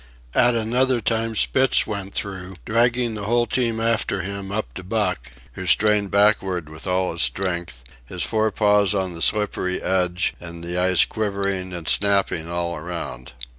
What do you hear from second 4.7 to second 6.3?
to Buck, who strained